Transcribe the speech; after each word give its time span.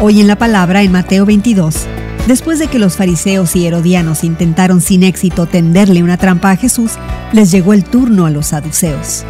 Hoy 0.00 0.20
en 0.20 0.28
la 0.28 0.38
palabra 0.38 0.84
en 0.84 0.92
Mateo 0.92 1.26
22. 1.26 1.74
Después 2.28 2.60
de 2.60 2.68
que 2.68 2.78
los 2.78 2.96
fariseos 2.96 3.56
y 3.56 3.66
herodianos 3.66 4.22
intentaron 4.22 4.80
sin 4.80 5.02
éxito 5.02 5.46
tenderle 5.46 6.04
una 6.04 6.16
trampa 6.16 6.52
a 6.52 6.56
Jesús, 6.56 6.92
les 7.32 7.50
llegó 7.50 7.72
el 7.72 7.82
turno 7.82 8.24
a 8.24 8.30
los 8.30 8.46
saduceos. 8.46 9.24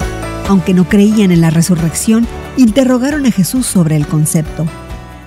Aunque 0.47 0.75
no 0.75 0.87
creían 0.87 1.31
en 1.31 1.41
la 1.41 1.49
resurrección, 1.49 2.27
interrogaron 2.59 3.25
a 3.25 3.31
Jesús 3.31 3.65
sobre 3.65 3.97
el 3.97 4.07
concepto. 4.07 4.67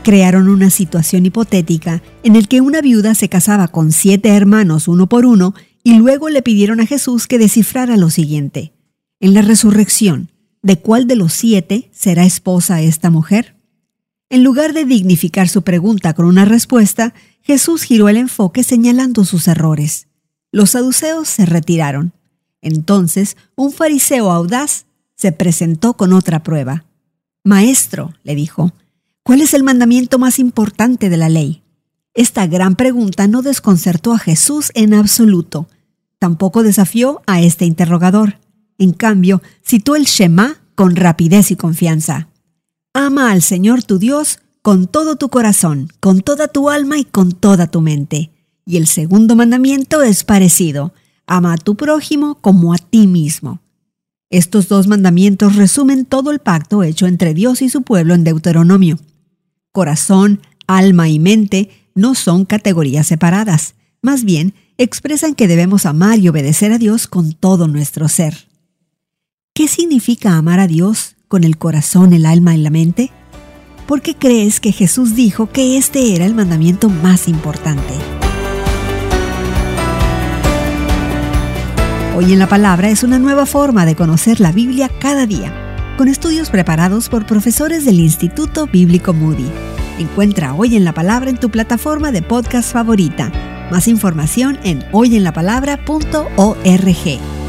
Crearon 0.03 0.47
una 0.47 0.69
situación 0.69 1.25
hipotética 1.25 2.03
en 2.21 2.35
el 2.35 2.47
que 2.47 2.61
una 2.61 2.81
viuda 2.81 3.15
se 3.15 3.27
casaba 3.27 3.67
con 3.67 3.91
siete 3.91 4.29
hermanos 4.29 4.87
uno 4.87 5.09
por 5.09 5.25
uno 5.25 5.55
y 5.83 5.95
luego 5.95 6.29
le 6.29 6.43
pidieron 6.43 6.81
a 6.81 6.85
Jesús 6.85 7.25
que 7.25 7.39
descifrara 7.39 7.97
lo 7.97 8.11
siguiente. 8.11 8.73
En 9.19 9.33
la 9.33 9.41
resurrección, 9.41 10.29
¿de 10.61 10.77
cuál 10.77 11.07
de 11.07 11.15
los 11.15 11.33
siete 11.33 11.89
será 11.91 12.25
esposa 12.25 12.81
esta 12.81 13.09
mujer? 13.09 13.55
En 14.31 14.45
lugar 14.45 14.71
de 14.71 14.85
dignificar 14.85 15.49
su 15.49 15.63
pregunta 15.63 16.13
con 16.13 16.25
una 16.25 16.45
respuesta, 16.45 17.13
Jesús 17.41 17.83
giró 17.83 18.07
el 18.07 18.15
enfoque 18.15 18.63
señalando 18.63 19.25
sus 19.25 19.49
errores. 19.49 20.07
Los 20.53 20.69
saduceos 20.69 21.27
se 21.27 21.45
retiraron. 21.45 22.13
Entonces, 22.61 23.35
un 23.57 23.73
fariseo 23.73 24.31
audaz 24.31 24.85
se 25.15 25.33
presentó 25.33 25.97
con 25.97 26.13
otra 26.13 26.43
prueba. 26.43 26.85
Maestro, 27.43 28.13
le 28.23 28.33
dijo, 28.35 28.71
¿cuál 29.21 29.41
es 29.41 29.53
el 29.53 29.63
mandamiento 29.63 30.17
más 30.17 30.39
importante 30.39 31.09
de 31.09 31.17
la 31.17 31.27
ley? 31.27 31.61
Esta 32.13 32.47
gran 32.47 32.77
pregunta 32.77 33.27
no 33.27 33.41
desconcertó 33.41 34.13
a 34.13 34.17
Jesús 34.17 34.71
en 34.75 34.93
absoluto. 34.93 35.67
Tampoco 36.19 36.63
desafió 36.63 37.21
a 37.27 37.41
este 37.41 37.65
interrogador. 37.65 38.39
En 38.77 38.93
cambio, 38.93 39.41
citó 39.61 39.97
el 39.97 40.05
Shema 40.05 40.55
con 40.75 40.95
rapidez 40.95 41.51
y 41.51 41.57
confianza. 41.57 42.29
Ama 42.93 43.31
al 43.31 43.41
Señor 43.41 43.83
tu 43.83 43.99
Dios 43.99 44.39
con 44.61 44.87
todo 44.87 45.15
tu 45.15 45.29
corazón, 45.29 45.87
con 46.01 46.21
toda 46.21 46.49
tu 46.49 46.69
alma 46.69 46.97
y 46.97 47.05
con 47.05 47.31
toda 47.31 47.67
tu 47.67 47.79
mente. 47.79 48.31
Y 48.65 48.75
el 48.75 48.85
segundo 48.85 49.37
mandamiento 49.37 50.01
es 50.01 50.25
parecido. 50.25 50.93
Ama 51.25 51.53
a 51.53 51.57
tu 51.57 51.75
prójimo 51.75 52.35
como 52.41 52.73
a 52.73 52.77
ti 52.77 53.07
mismo. 53.07 53.61
Estos 54.29 54.67
dos 54.67 54.87
mandamientos 54.87 55.55
resumen 55.55 56.05
todo 56.05 56.31
el 56.31 56.39
pacto 56.39 56.83
hecho 56.83 57.07
entre 57.07 57.33
Dios 57.33 57.61
y 57.61 57.69
su 57.69 57.81
pueblo 57.81 58.13
en 58.13 58.25
Deuteronomio. 58.25 58.99
Corazón, 59.71 60.41
alma 60.67 61.07
y 61.07 61.19
mente 61.19 61.69
no 61.95 62.13
son 62.13 62.43
categorías 62.43 63.07
separadas, 63.07 63.75
más 64.01 64.23
bien 64.23 64.53
expresan 64.77 65.35
que 65.35 65.47
debemos 65.47 65.85
amar 65.85 66.19
y 66.19 66.27
obedecer 66.27 66.71
a 66.71 66.77
Dios 66.77 67.07
con 67.07 67.33
todo 67.33 67.67
nuestro 67.67 68.09
ser. 68.09 68.47
¿Qué 69.53 69.67
significa 69.67 70.37
amar 70.37 70.59
a 70.59 70.67
Dios 70.67 71.15
con 71.31 71.43
el 71.45 71.57
corazón, 71.57 72.11
el 72.11 72.25
alma 72.25 72.55
y 72.55 72.57
la 72.57 72.69
mente? 72.69 73.09
¿Por 73.87 74.01
qué 74.01 74.15
crees 74.15 74.59
que 74.59 74.73
Jesús 74.73 75.15
dijo 75.15 75.49
que 75.49 75.77
este 75.77 76.13
era 76.13 76.25
el 76.25 76.35
mandamiento 76.35 76.89
más 76.89 77.29
importante? 77.29 77.93
Hoy 82.17 82.33
en 82.33 82.39
la 82.39 82.47
Palabra 82.47 82.89
es 82.89 83.03
una 83.03 83.17
nueva 83.17 83.45
forma 83.45 83.85
de 83.85 83.95
conocer 83.95 84.41
la 84.41 84.51
Biblia 84.51 84.91
cada 84.99 85.25
día, 85.25 85.53
con 85.97 86.09
estudios 86.09 86.49
preparados 86.49 87.07
por 87.07 87.25
profesores 87.25 87.85
del 87.85 88.01
Instituto 88.01 88.67
Bíblico 88.67 89.13
Moody. 89.13 89.49
Encuentra 89.99 90.53
Hoy 90.53 90.75
en 90.75 90.83
la 90.83 90.93
Palabra 90.93 91.29
en 91.29 91.39
tu 91.39 91.49
plataforma 91.49 92.11
de 92.11 92.21
podcast 92.21 92.73
favorita. 92.73 93.31
Más 93.71 93.87
información 93.87 94.59
en 94.63 94.83
hoyenlapalabra.org. 94.91 97.40